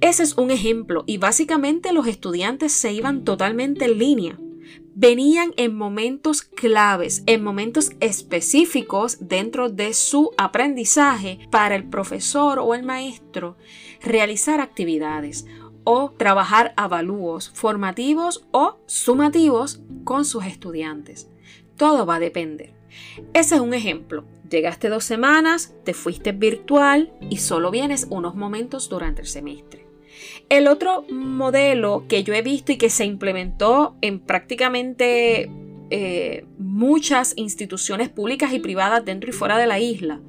Ese 0.00 0.24
es 0.24 0.36
un 0.36 0.50
ejemplo 0.50 1.04
y 1.06 1.18
básicamente 1.18 1.92
los 1.92 2.06
estudiantes 2.06 2.72
se 2.72 2.92
iban 2.92 3.24
totalmente 3.24 3.84
en 3.84 3.98
línea. 3.98 4.38
Venían 4.94 5.54
en 5.56 5.74
momentos 5.74 6.42
claves, 6.42 7.22
en 7.26 7.44
momentos 7.44 7.92
específicos 8.00 9.18
dentro 9.20 9.70
de 9.70 9.94
su 9.94 10.32
aprendizaje 10.36 11.38
para 11.50 11.76
el 11.76 11.88
profesor 11.88 12.58
o 12.58 12.74
el 12.74 12.82
maestro 12.82 13.56
realizar 14.02 14.60
actividades 14.60 15.46
o 15.84 16.10
trabajar 16.12 16.72
avalúos 16.76 17.50
formativos 17.54 18.46
o 18.50 18.78
sumativos 18.86 19.82
con 20.04 20.24
sus 20.24 20.44
estudiantes. 20.46 21.28
Todo 21.76 22.06
va 22.06 22.16
a 22.16 22.20
depender. 22.20 22.74
Ese 23.32 23.56
es 23.56 23.60
un 23.60 23.74
ejemplo. 23.74 24.24
Llegaste 24.48 24.88
dos 24.88 25.04
semanas, 25.04 25.74
te 25.84 25.94
fuiste 25.94 26.32
virtual 26.32 27.12
y 27.30 27.38
solo 27.38 27.70
vienes 27.70 28.06
unos 28.10 28.34
momentos 28.34 28.88
durante 28.88 29.22
el 29.22 29.26
semestre. 29.26 29.86
El 30.48 30.68
otro 30.68 31.06
modelo 31.10 32.04
que 32.06 32.22
yo 32.22 32.34
he 32.34 32.42
visto 32.42 32.70
y 32.70 32.76
que 32.76 32.90
se 32.90 33.06
implementó 33.06 33.96
en 34.02 34.20
prácticamente 34.20 35.50
eh, 35.90 36.44
muchas 36.58 37.32
instituciones 37.36 38.10
públicas 38.10 38.52
y 38.52 38.58
privadas 38.58 39.04
dentro 39.04 39.30
y 39.30 39.32
fuera 39.32 39.56
de 39.56 39.66
la 39.66 39.80
isla, 39.80 40.20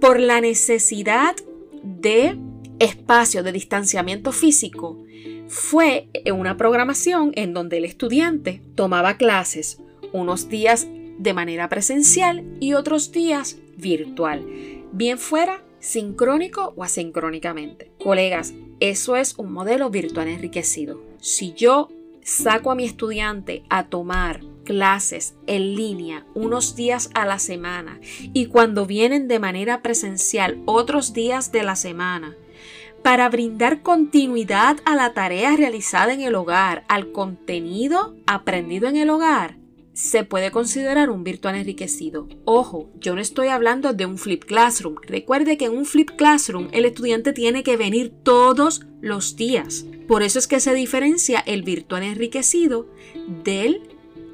por 0.00 0.20
la 0.20 0.40
necesidad 0.40 1.34
de 1.82 2.38
espacio 2.80 3.44
de 3.44 3.52
distanciamiento 3.52 4.32
físico, 4.32 5.04
fue 5.46 6.08
una 6.34 6.56
programación 6.56 7.32
en 7.34 7.54
donde 7.54 7.78
el 7.78 7.84
estudiante 7.84 8.62
tomaba 8.74 9.16
clases 9.16 9.80
unos 10.12 10.48
días 10.48 10.88
de 11.18 11.34
manera 11.34 11.68
presencial 11.68 12.44
y 12.60 12.72
otros 12.72 13.12
días 13.12 13.58
virtual, 13.76 14.44
bien 14.92 15.18
fuera 15.18 15.62
sincrónico 15.78 16.72
o 16.76 16.82
asincrónicamente. 16.82 17.92
Colegas, 18.02 18.54
eso 18.80 19.16
es 19.16 19.38
un 19.38 19.52
modelo 19.52 19.90
virtual 19.90 20.28
enriquecido. 20.28 21.02
Si 21.20 21.52
yo 21.52 21.88
saco 22.22 22.70
a 22.70 22.74
mi 22.74 22.84
estudiante 22.84 23.64
a 23.68 23.88
tomar 23.88 24.40
clases 24.64 25.34
en 25.46 25.74
línea 25.74 26.26
unos 26.34 26.76
días 26.76 27.10
a 27.14 27.26
la 27.26 27.38
semana 27.38 27.98
y 28.32 28.46
cuando 28.46 28.86
vienen 28.86 29.26
de 29.26 29.38
manera 29.38 29.82
presencial 29.82 30.62
otros 30.64 31.12
días 31.12 31.50
de 31.50 31.64
la 31.64 31.76
semana, 31.76 32.36
para 33.02 33.28
brindar 33.28 33.82
continuidad 33.82 34.78
a 34.84 34.94
la 34.94 35.12
tarea 35.14 35.56
realizada 35.56 36.12
en 36.12 36.20
el 36.20 36.34
hogar, 36.34 36.84
al 36.88 37.12
contenido 37.12 38.16
aprendido 38.26 38.88
en 38.88 38.96
el 38.96 39.10
hogar, 39.10 39.56
se 39.92 40.24
puede 40.24 40.50
considerar 40.50 41.10
un 41.10 41.24
virtual 41.24 41.56
enriquecido. 41.56 42.28
Ojo, 42.44 42.90
yo 43.00 43.14
no 43.14 43.20
estoy 43.20 43.48
hablando 43.48 43.92
de 43.92 44.06
un 44.06 44.18
flip 44.18 44.44
classroom. 44.44 44.96
Recuerde 45.02 45.58
que 45.58 45.66
en 45.66 45.76
un 45.76 45.84
flip 45.84 46.10
classroom 46.10 46.68
el 46.72 46.84
estudiante 46.84 47.32
tiene 47.32 47.62
que 47.62 47.76
venir 47.76 48.12
todos 48.22 48.82
los 49.00 49.36
días. 49.36 49.84
Por 50.08 50.22
eso 50.22 50.38
es 50.38 50.46
que 50.46 50.60
se 50.60 50.74
diferencia 50.74 51.40
el 51.40 51.62
virtual 51.62 52.02
enriquecido 52.02 52.88
del 53.44 53.82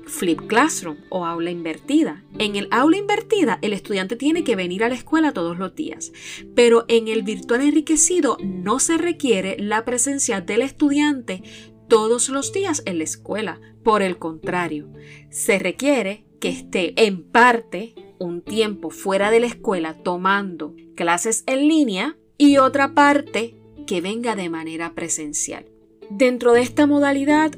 flip 0.07 0.47
classroom 0.47 0.97
o 1.09 1.27
aula 1.27 1.51
invertida. 1.51 2.23
En 2.39 2.57
el 2.57 2.69
aula 2.71 2.97
invertida 2.97 3.59
el 3.63 3.73
estudiante 3.73 4.17
tiene 4.17 4.45
que 4.45 4.57
venir 4.57 4.85
a 4.85 4.89
la 4.89 4.95
escuela 4.95 5.33
todos 5.33 5.59
los 5.59 5.75
días, 5.75 6.13
pero 6.55 6.85
en 6.89 7.09
el 7.09 7.23
virtual 7.23 7.63
enriquecido 7.63 8.39
no 8.43 8.79
se 8.79 8.99
requiere 8.99 9.57
la 9.59 9.85
presencia 9.85 10.41
del 10.41 10.63
estudiante 10.63 11.43
todos 11.89 12.29
los 12.29 12.53
días 12.53 12.83
en 12.87 12.99
la 12.99 13.05
escuela. 13.05 13.61
Por 13.83 14.03
el 14.03 14.19
contrario, 14.19 14.89
se 15.31 15.59
requiere 15.59 16.25
que 16.41 16.49
esté 16.49 16.95
en 17.05 17.23
parte 17.23 17.95
un 18.19 18.43
tiempo 18.43 18.91
fuera 18.91 19.31
de 19.31 19.41
la 19.41 19.47
escuela 19.47 19.95
tomando 20.03 20.75
clases 20.95 21.45
en 21.47 21.69
línea 21.69 22.17
y 22.39 22.59
otra 22.59 22.95
parte 22.95 23.57
que 23.87 24.01
venga 24.01 24.37
de 24.37 24.51
manera 24.51 24.95
presencial. 24.95 25.67
Dentro 26.11 26.53
de 26.53 26.63
esta 26.63 26.87
modalidad 26.87 27.53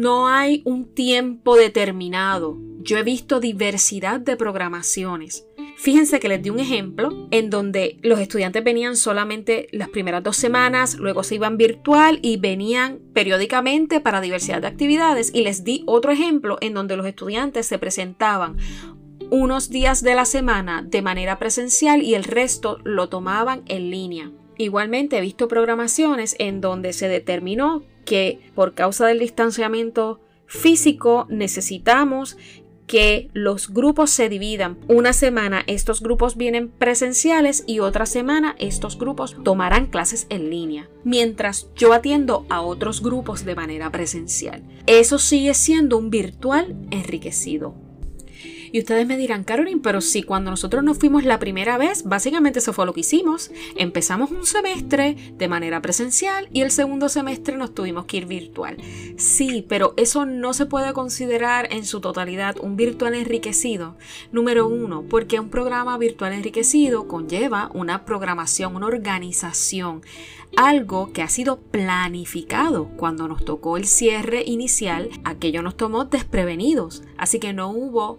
no 0.00 0.28
hay 0.28 0.62
un 0.64 0.94
tiempo 0.94 1.56
determinado. 1.56 2.56
Yo 2.78 2.96
he 2.96 3.02
visto 3.02 3.38
diversidad 3.38 4.18
de 4.18 4.34
programaciones. 4.34 5.46
Fíjense 5.76 6.20
que 6.20 6.28
les 6.28 6.42
di 6.42 6.48
un 6.48 6.58
ejemplo 6.58 7.28
en 7.30 7.50
donde 7.50 7.98
los 8.00 8.18
estudiantes 8.18 8.64
venían 8.64 8.96
solamente 8.96 9.68
las 9.72 9.90
primeras 9.90 10.22
dos 10.22 10.38
semanas, 10.38 10.94
luego 10.94 11.22
se 11.22 11.34
iban 11.34 11.58
virtual 11.58 12.18
y 12.22 12.38
venían 12.38 13.00
periódicamente 13.12 14.00
para 14.00 14.22
diversidad 14.22 14.62
de 14.62 14.68
actividades. 14.68 15.34
Y 15.34 15.42
les 15.42 15.64
di 15.64 15.82
otro 15.86 16.12
ejemplo 16.12 16.56
en 16.62 16.72
donde 16.72 16.96
los 16.96 17.04
estudiantes 17.04 17.66
se 17.66 17.78
presentaban 17.78 18.56
unos 19.30 19.68
días 19.68 20.02
de 20.02 20.14
la 20.14 20.24
semana 20.24 20.82
de 20.82 21.02
manera 21.02 21.38
presencial 21.38 22.02
y 22.02 22.14
el 22.14 22.24
resto 22.24 22.78
lo 22.84 23.10
tomaban 23.10 23.64
en 23.66 23.90
línea. 23.90 24.32
Igualmente 24.60 25.16
he 25.16 25.22
visto 25.22 25.48
programaciones 25.48 26.36
en 26.38 26.60
donde 26.60 26.92
se 26.92 27.08
determinó 27.08 27.82
que 28.04 28.40
por 28.54 28.74
causa 28.74 29.06
del 29.06 29.18
distanciamiento 29.18 30.20
físico 30.44 31.26
necesitamos 31.30 32.36
que 32.86 33.30
los 33.32 33.70
grupos 33.72 34.10
se 34.10 34.28
dividan. 34.28 34.76
Una 34.86 35.14
semana 35.14 35.62
estos 35.66 36.02
grupos 36.02 36.36
vienen 36.36 36.68
presenciales 36.68 37.64
y 37.66 37.78
otra 37.78 38.04
semana 38.04 38.54
estos 38.58 38.98
grupos 38.98 39.34
tomarán 39.44 39.86
clases 39.86 40.26
en 40.28 40.50
línea, 40.50 40.90
mientras 41.04 41.70
yo 41.74 41.94
atiendo 41.94 42.44
a 42.50 42.60
otros 42.60 43.02
grupos 43.02 43.46
de 43.46 43.54
manera 43.54 43.90
presencial. 43.90 44.62
Eso 44.86 45.18
sigue 45.18 45.54
siendo 45.54 45.96
un 45.96 46.10
virtual 46.10 46.76
enriquecido. 46.90 47.74
Y 48.72 48.78
ustedes 48.78 49.06
me 49.06 49.16
dirán, 49.16 49.44
Caroline, 49.44 49.80
pero 49.82 50.00
si 50.00 50.22
cuando 50.22 50.50
nosotros 50.50 50.84
nos 50.84 50.98
fuimos 50.98 51.24
la 51.24 51.38
primera 51.38 51.78
vez, 51.78 52.04
básicamente 52.04 52.60
eso 52.60 52.72
fue 52.72 52.86
lo 52.86 52.92
que 52.92 53.00
hicimos. 53.00 53.50
Empezamos 53.76 54.30
un 54.30 54.46
semestre 54.46 55.16
de 55.36 55.48
manera 55.48 55.82
presencial 55.82 56.48
y 56.52 56.62
el 56.62 56.70
segundo 56.70 57.08
semestre 57.08 57.56
nos 57.56 57.74
tuvimos 57.74 58.06
que 58.06 58.18
ir 58.18 58.26
virtual. 58.26 58.76
Sí, 59.16 59.64
pero 59.68 59.94
eso 59.96 60.26
no 60.26 60.52
se 60.52 60.66
puede 60.66 60.92
considerar 60.92 61.72
en 61.72 61.84
su 61.84 62.00
totalidad 62.00 62.56
un 62.60 62.76
virtual 62.76 63.14
enriquecido. 63.14 63.96
Número 64.32 64.66
uno, 64.66 65.04
porque 65.08 65.40
un 65.40 65.50
programa 65.50 65.98
virtual 65.98 66.32
enriquecido 66.32 67.08
conlleva 67.08 67.70
una 67.74 68.04
programación, 68.04 68.76
una 68.76 68.86
organización 68.86 70.02
algo 70.56 71.12
que 71.12 71.22
ha 71.22 71.28
sido 71.28 71.60
planificado 71.60 72.88
cuando 72.96 73.28
nos 73.28 73.44
tocó 73.44 73.76
el 73.76 73.86
cierre 73.86 74.42
inicial, 74.44 75.08
aquello 75.24 75.62
nos 75.62 75.76
tomó 75.76 76.04
desprevenidos, 76.04 77.02
así 77.16 77.38
que 77.38 77.52
no 77.52 77.70
hubo 77.70 78.18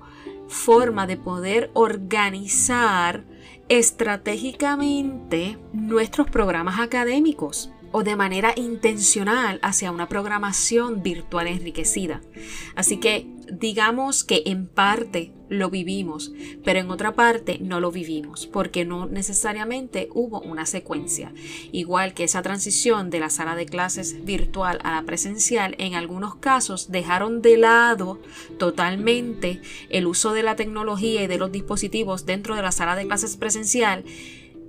forma 0.51 1.07
de 1.07 1.17
poder 1.17 1.71
organizar 1.73 3.23
estratégicamente 3.69 5.57
nuestros 5.71 6.29
programas 6.29 6.79
académicos. 6.79 7.71
O 7.91 8.03
de 8.03 8.15
manera 8.15 8.53
intencional 8.55 9.59
hacia 9.61 9.91
una 9.91 10.07
programación 10.07 11.03
virtual 11.03 11.47
enriquecida. 11.47 12.21
Así 12.75 12.97
que 12.97 13.27
digamos 13.51 14.23
que 14.23 14.43
en 14.45 14.67
parte 14.67 15.33
lo 15.49 15.69
vivimos, 15.69 16.31
pero 16.63 16.79
en 16.79 16.89
otra 16.89 17.13
parte 17.13 17.59
no 17.59 17.81
lo 17.81 17.91
vivimos, 17.91 18.47
porque 18.47 18.85
no 18.85 19.05
necesariamente 19.07 20.07
hubo 20.13 20.39
una 20.39 20.65
secuencia. 20.65 21.33
Igual 21.73 22.13
que 22.13 22.23
esa 22.23 22.41
transición 22.41 23.09
de 23.09 23.19
la 23.19 23.29
sala 23.29 23.55
de 23.55 23.65
clases 23.65 24.23
virtual 24.23 24.79
a 24.83 24.91
la 24.91 25.03
presencial, 25.03 25.75
en 25.77 25.95
algunos 25.95 26.35
casos 26.35 26.89
dejaron 26.89 27.41
de 27.41 27.57
lado 27.57 28.21
totalmente 28.57 29.61
el 29.89 30.07
uso 30.07 30.31
de 30.31 30.43
la 30.43 30.55
tecnología 30.55 31.21
y 31.23 31.27
de 31.27 31.37
los 31.37 31.51
dispositivos 31.51 32.25
dentro 32.25 32.55
de 32.55 32.61
la 32.61 32.71
sala 32.71 32.95
de 32.95 33.05
clases 33.05 33.35
presencial 33.35 34.05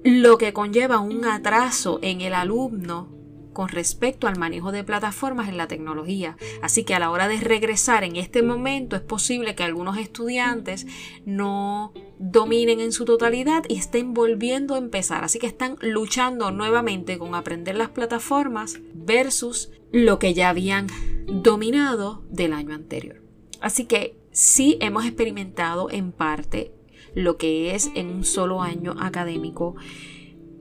lo 0.05 0.39
que 0.39 0.53
conlleva 0.53 0.99
un 0.99 1.25
atraso 1.25 1.99
en 2.03 2.21
el 2.21 2.35
alumno 2.35 3.09
con 3.53 3.69
respecto 3.69 4.27
al 4.27 4.39
manejo 4.39 4.73
de 4.73 4.85
plataformas 4.85 5.49
en 5.49 5.57
la 5.57 5.69
tecnología. 5.69 6.37
Así 6.63 6.85
que 6.85 6.95
a 6.95 6.99
la 6.99 7.11
hora 7.11 7.29
de 7.29 7.39
regresar 7.39 8.05
en 8.05 8.17
este 8.17 8.43
momento 8.43 8.97
es 8.97 9.03
posible 9.03 9.55
que 9.55 9.63
algunos 9.63 9.99
estudiantes 9.99 10.87
no 11.25 11.93
dominen 12.19 12.81
en 12.81 12.93
su 12.93 13.05
totalidad 13.05 13.65
y 13.69 13.77
estén 13.77 14.15
volviendo 14.15 14.75
a 14.75 14.79
empezar. 14.79 15.25
Así 15.25 15.39
que 15.39 15.47
están 15.47 15.77
luchando 15.81 16.51
nuevamente 16.51 17.19
con 17.19 17.35
aprender 17.35 17.77
las 17.77 17.91
plataformas 17.91 18.79
versus 18.95 19.71
lo 19.93 20.19
que 20.19 20.35
ya 20.35 20.49
habían 20.49 20.87
dominado 21.27 22.25
del 22.31 22.55
año 22.55 22.75
anterior. 22.75 23.23
Así 23.61 23.85
que 23.85 24.17
sí 24.33 24.79
hemos 24.81 25.05
experimentado 25.05 25.91
en 25.91 26.13
parte 26.13 26.73
lo 27.15 27.37
que 27.37 27.75
es 27.75 27.91
en 27.95 28.09
un 28.09 28.25
solo 28.25 28.63
año 28.63 28.95
académico 28.99 29.75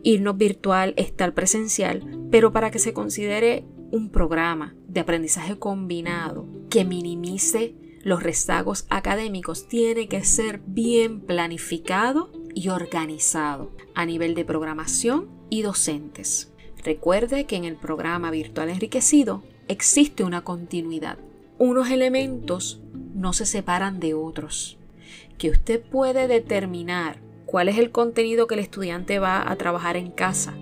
irnos 0.04 0.38
virtual, 0.38 0.94
estar 0.98 1.34
presencial, 1.34 2.04
pero 2.32 2.52
para 2.52 2.72
que 2.72 2.80
se 2.80 2.94
considere 2.94 3.66
un 3.92 4.10
programa 4.10 4.76
de 4.88 5.02
aprendizaje 5.02 5.58
combinado 5.58 6.48
que 6.70 6.86
minimice 6.86 7.76
los 8.04 8.24
rezagos 8.24 8.88
académicos, 8.90 9.68
tiene 9.68 10.08
que 10.08 10.24
ser 10.24 10.62
bien 10.66 11.22
planificado 11.22 12.32
y 12.56 12.70
organizado 12.70 13.72
a 13.94 14.06
nivel 14.06 14.34
de 14.34 14.46
programación 14.46 15.30
y 15.50 15.62
docentes. 15.62 16.52
Recuerde 16.84 17.46
que 17.46 17.58
en 17.58 17.66
el 17.66 17.76
programa 17.76 18.32
virtual 18.32 18.70
enriquecido 18.70 19.44
existe 19.68 20.24
una 20.24 20.42
continuidad. 20.42 21.20
Unos 21.60 21.92
elementos 21.92 22.82
no 23.14 23.34
se 23.34 23.46
separan 23.46 24.00
de 24.00 24.16
otros 24.16 24.80
que 25.42 25.50
usted 25.50 25.82
puede 25.82 26.28
determinar 26.28 27.20
cuál 27.48 27.68
es 27.68 27.80
el 27.80 27.90
contenido 27.90 28.46
que 28.46 28.54
el 28.54 28.60
estudiante 28.60 29.18
va 29.18 29.52
a 29.52 29.56
trabajar 29.56 29.98
en 29.98 30.12
casa. 30.12 30.54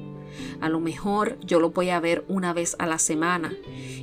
A 0.61 0.69
lo 0.69 0.79
mejor 0.79 1.37
yo 1.41 1.59
lo 1.59 1.71
voy 1.71 1.89
a 1.89 1.99
ver 1.99 2.23
una 2.29 2.53
vez 2.53 2.77
a 2.79 2.85
la 2.85 2.97
semana 2.97 3.51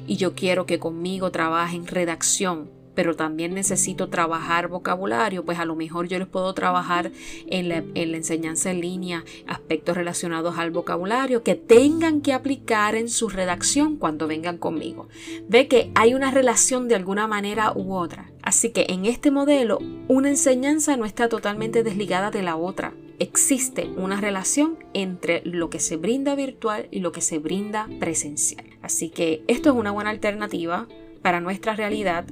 y 0.06 0.16
yo 0.16 0.34
quiero 0.34 0.66
que 0.66 0.78
conmigo 0.78 1.30
trabaje 1.30 1.76
en 1.76 1.86
redacción 1.86 2.75
pero 2.96 3.14
también 3.14 3.54
necesito 3.54 4.08
trabajar 4.08 4.66
vocabulario, 4.68 5.44
pues 5.44 5.60
a 5.60 5.66
lo 5.66 5.76
mejor 5.76 6.08
yo 6.08 6.18
les 6.18 6.26
puedo 6.26 6.52
trabajar 6.54 7.12
en 7.46 7.68
la, 7.68 7.84
enseñanza 7.94 8.72
en 8.72 8.80
línea 8.80 9.24
aspectos 9.46 9.96
relacionados 9.96 10.58
al 10.58 10.70
vocabulario 10.72 11.44
que 11.44 11.54
tengan 11.54 12.22
que 12.22 12.32
aplicar 12.32 12.96
en 12.96 13.08
su 13.08 13.28
redacción 13.28 13.96
cuando 13.96 14.26
vengan 14.26 14.56
conmigo. 14.56 15.08
Ve 15.48 15.68
que 15.68 15.92
hay 15.94 16.14
una 16.14 16.30
relación 16.30 16.88
de 16.88 16.96
alguna 16.96 17.28
manera 17.28 17.72
u 17.76 17.94
otra. 17.94 18.32
Así 18.42 18.70
que 18.70 18.86
en 18.88 19.04
este 19.04 19.30
modelo, 19.30 19.78
una 20.08 20.30
enseñanza 20.30 20.96
no 20.96 21.04
está 21.04 21.28
totalmente 21.28 21.82
desligada 21.82 22.30
de 22.30 22.42
la 22.42 22.56
otra. 22.56 22.94
Existe 23.18 23.90
una 23.96 24.20
relación 24.20 24.78
entre 24.94 25.42
lo 25.44 25.68
que 25.68 25.80
se 25.80 25.96
brinda 25.96 26.34
virtual 26.34 26.88
y 26.90 27.00
lo 27.00 27.12
que 27.12 27.20
se 27.20 27.38
brinda 27.38 27.88
presencial. 28.00 28.64
Así 28.80 29.10
que 29.10 29.42
esto 29.48 29.70
es 29.70 29.76
una 29.76 29.90
buena 29.90 30.10
alternativa 30.10 30.86
para 31.22 31.40
nuestra 31.40 31.74
realidad 31.74 32.24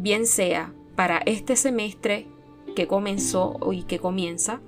bien 0.00 0.26
sea 0.26 0.72
para 0.96 1.18
este 1.18 1.56
semestre 1.56 2.26
que 2.74 2.86
comenzó 2.86 3.58
y 3.72 3.82
que 3.82 3.98
comienza 3.98 4.60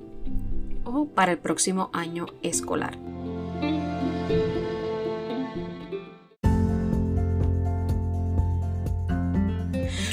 o 0.84 1.06
para 1.06 1.32
el 1.32 1.38
próximo 1.38 1.90
año 1.92 2.26
escolar. 2.42 2.98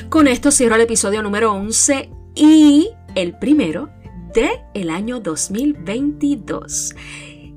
Con 0.09 0.27
esto 0.27 0.51
cierro 0.51 0.75
el 0.75 0.81
episodio 0.81 1.21
número 1.21 1.53
11 1.53 2.09
y 2.35 2.89
el 3.15 3.37
primero 3.37 3.89
de 4.33 4.61
el 4.73 4.89
año 4.89 5.19
2022. 5.19 6.95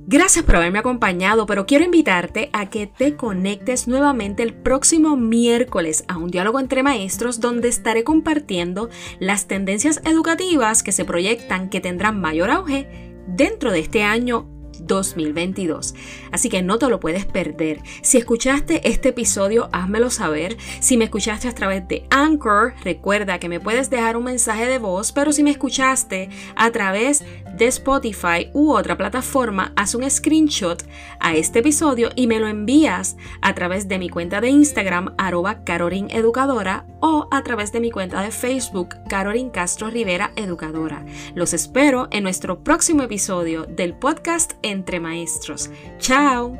Gracias 0.04 0.44
por 0.44 0.56
haberme 0.56 0.80
acompañado, 0.80 1.46
pero 1.46 1.64
quiero 1.64 1.84
invitarte 1.84 2.50
a 2.52 2.68
que 2.70 2.88
te 2.88 3.14
conectes 3.14 3.86
nuevamente 3.86 4.42
el 4.42 4.52
próximo 4.52 5.16
miércoles 5.16 6.04
a 6.08 6.16
un 6.16 6.28
diálogo 6.28 6.58
entre 6.58 6.82
maestros 6.82 7.38
donde 7.38 7.68
estaré 7.68 8.02
compartiendo 8.02 8.90
las 9.20 9.46
tendencias 9.46 10.00
educativas 10.04 10.82
que 10.82 10.90
se 10.90 11.04
proyectan 11.04 11.70
que 11.70 11.80
tendrán 11.80 12.20
mayor 12.20 12.50
auge 12.50 13.14
dentro 13.28 13.70
de 13.70 13.78
este 13.78 14.02
año 14.02 14.48
2022. 14.80 15.94
Así 16.33 16.49
que 16.49 16.62
no 16.62 16.79
te 16.79 16.88
lo 16.88 16.99
puedes 16.99 17.27
perder. 17.27 17.81
Si 18.03 18.18
escuchaste 18.18 18.88
este 18.88 19.11
episodio, 19.11 19.68
házmelo 19.73 20.11
saber. 20.11 20.57
Si 20.81 20.97
me 20.97 21.05
escuchaste 21.05 21.49
a 21.49 21.55
través 21.55 21.87
de 21.88 22.07
Anchor, 22.11 22.75
recuerda 22.83 23.38
que 23.38 23.49
me 23.49 23.61
puedes 23.61 23.90
dejar 23.90 24.16
un 24.16 24.25
mensaje 24.25 24.66
de 24.66 24.79
voz, 24.79 25.12
pero 25.12 25.33
si 25.33 25.42
me 25.42 25.51
escuchaste 25.51 26.31
a 26.57 26.71
través 26.71 27.25
de 27.57 27.66
Spotify 27.66 28.51
u 28.53 28.73
otra 28.73 28.97
plataforma, 28.97 29.73
haz 29.77 29.95
un 29.95 30.11
screenshot 30.11 30.83
a 31.21 31.35
este 31.35 31.61
episodio 31.61 32.11
y 32.16 32.27
me 32.27 32.40
lo 32.40 32.49
envías 32.49 33.16
a 33.42 33.55
través 33.55 33.88
de 33.88 33.99
mi 33.99 34.09
cuenta 34.09 34.40
de 34.40 34.49
Instagram, 34.49 35.14
arroba 35.18 35.64
Carorin 35.64 36.11
Educadora, 36.11 36.87
o 37.01 37.29
a 37.31 37.42
través 37.42 37.73
de 37.73 37.81
mi 37.81 37.90
cuenta 37.90 38.23
de 38.23 38.31
Facebook, 38.31 38.97
Carorin 39.09 39.51
Castro 39.51 39.90
Rivera 39.90 40.33
Educadora. 40.37 41.05
Los 41.35 41.53
espero 41.53 42.09
en 42.11 42.23
nuestro 42.23 42.62
próximo 42.62 43.03
episodio 43.03 43.64
del 43.64 43.95
podcast 43.95 44.53
Entre 44.62 45.01
Maestros. 45.01 45.71
¡Chao! 45.99 46.21
Ciao! 46.22 46.54